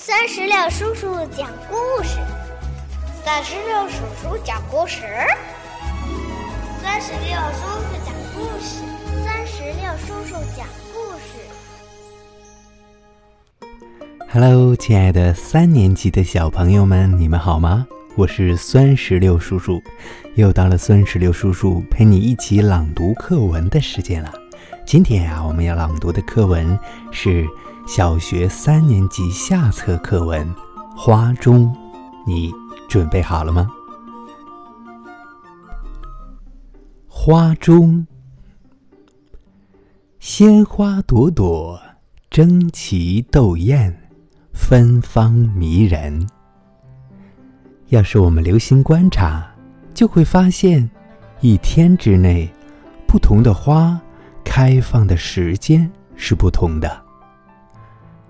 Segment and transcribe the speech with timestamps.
[0.00, 2.20] 三十六叔叔讲故事，
[3.24, 5.02] 三十六叔叔讲故事，
[6.80, 8.84] 三十六叔叔讲故事，
[9.24, 10.64] 三十六叔叔讲
[10.94, 11.42] 故事。
[14.30, 17.84] Hello，亲爱的三年级的小朋友们，你们好吗？
[18.14, 19.82] 我是酸石榴叔叔，
[20.36, 24.32] 又到了酸石榴叔叔陪你一起朗读课文的时间了。
[24.88, 26.78] 今天啊，我们要朗读的课文
[27.12, 27.46] 是。
[27.86, 30.46] 小学三年级下册课文
[30.94, 31.66] 《花中》，
[32.26, 32.52] 你
[32.86, 33.66] 准备好了吗？
[37.06, 38.06] 花中，
[40.18, 41.80] 鲜花朵朵，
[42.28, 44.10] 争奇斗艳，
[44.52, 46.26] 芬芳迷人。
[47.88, 49.50] 要是我们留心观察，
[49.94, 50.90] 就会发现，
[51.40, 52.50] 一天之内，
[53.06, 53.98] 不同的花
[54.60, 57.00] 开放的时间是不同的。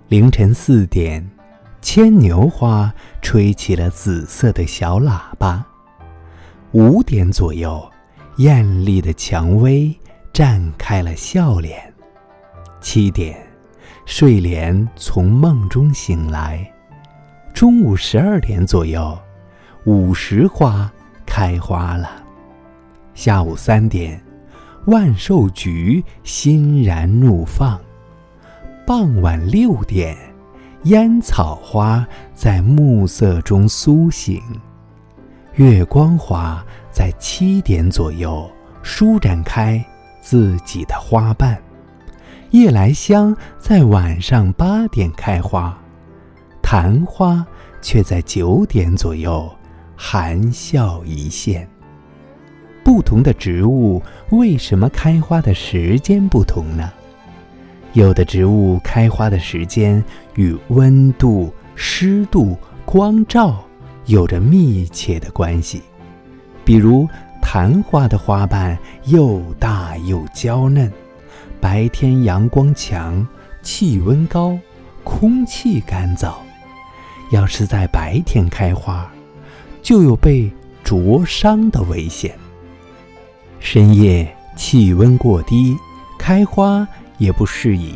[0.09, 1.27] 凌晨四点，
[1.81, 2.93] 牵牛花
[3.23, 5.65] 吹起了紫色的小喇叭。
[6.73, 7.83] 五点左右，
[8.37, 9.99] 艳丽的蔷薇
[10.31, 11.91] 绽开了笑脸。
[12.79, 13.35] 七点，
[14.05, 16.71] 睡莲从梦中醒来。
[17.55, 19.19] 中午十二点左右，
[19.87, 20.93] 午时花
[21.25, 22.23] 开花了。
[23.15, 24.23] 下午三点，
[24.89, 27.79] 万寿菊欣然怒放。
[28.87, 30.17] 傍晚六点，
[30.85, 34.41] 烟草花在暮色中苏醒；
[35.57, 38.51] 月光花在七点左右
[38.83, 39.85] 舒展开
[40.23, 41.55] 自己的花瓣；
[42.53, 45.79] 夜来香在晚上八点开花，
[46.63, 47.47] 昙花
[47.83, 49.55] 却在九点左右
[49.95, 51.69] 含笑一现。
[52.89, 56.91] 不同的植物为什么开花的时间不同呢？
[57.93, 60.03] 有的植物开花的时间
[60.37, 63.63] 与温度、湿度、光照
[64.07, 65.83] 有着密切的关系。
[66.65, 67.07] 比如，
[67.43, 70.91] 昙花的花瓣又大又娇嫩，
[71.61, 73.29] 白天阳光强，
[73.61, 74.59] 气温高，
[75.05, 76.33] 空气干燥。
[77.33, 79.07] 要是在白天开花，
[79.83, 80.51] 就有被
[80.83, 82.35] 灼伤的危险。
[83.61, 84.27] 深夜
[84.57, 85.77] 气温过低，
[86.19, 86.87] 开花。
[87.19, 87.95] 也不适宜。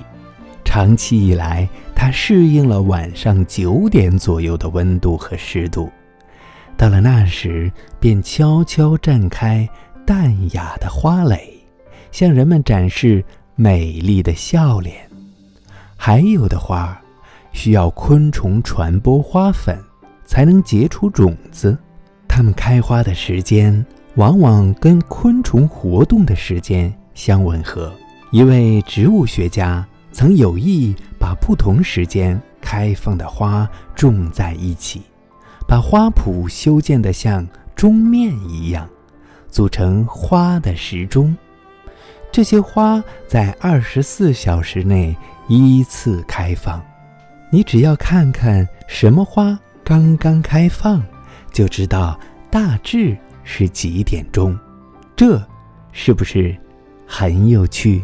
[0.64, 5.88] 长期以来，它适应了晚上九点左右的温度和湿度。
[6.76, 9.68] 到了那时，便悄悄绽开
[10.04, 11.56] 淡雅的花蕾，
[12.10, 13.24] 向人们展示
[13.54, 15.08] 美丽的笑脸。
[15.96, 17.00] 还有的花，
[17.52, 19.78] 需要昆虫传播花粉，
[20.24, 21.78] 才能结出种子。
[22.26, 23.86] 它们开花的时间，
[24.16, 27.92] 往往跟昆虫活动的时间相吻合。
[28.30, 35.02] 一位植物学家曾有意把不同时间开放的花种在一起，
[35.66, 38.88] 把花圃修建得像钟面一样，
[39.48, 41.34] 组成花的时钟。
[42.30, 45.16] 这些花在二十四小时内
[45.48, 46.82] 依次开放。
[47.50, 51.02] 你只要看看什么花刚刚开放，
[51.50, 52.18] 就知道
[52.50, 53.14] 大致
[53.44, 54.58] 是几点钟。
[55.14, 55.42] 这
[55.92, 56.56] 是不是
[57.06, 58.02] 很有趣？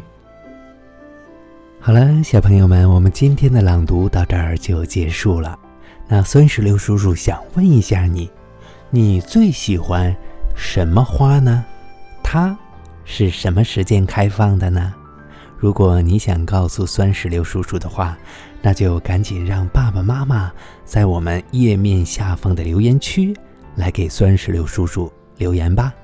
[1.80, 5.58] 好了，小朋友们，我们今天的朗读到这儿就结束了。
[6.06, 8.30] 那酸石榴叔叔想问一下你，
[8.90, 10.14] 你最喜欢
[10.56, 11.64] 什么花呢？
[12.22, 12.56] 它
[13.04, 14.94] 是什么时间开放的呢？
[15.56, 18.16] 如果你想告诉酸石榴叔叔的话，
[18.60, 20.52] 那就赶紧让爸爸妈妈
[20.84, 23.34] 在我们页面下方的留言区
[23.76, 25.94] 来给酸石榴叔叔留言吧。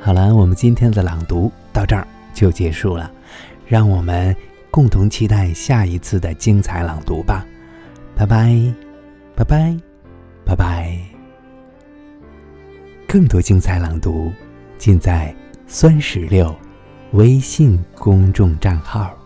[0.00, 3.10] 好了，我们今天的朗读到这儿就结束了，
[3.66, 4.34] 让我们。
[4.72, 7.44] 共同期待下一次的精彩朗读吧，
[8.14, 8.72] 拜拜，
[9.34, 9.76] 拜拜，
[10.44, 10.96] 拜拜。
[13.08, 14.32] 更多精彩朗读
[14.78, 15.34] 尽在
[15.66, 16.54] 酸石榴
[17.14, 19.19] 微信公众账号。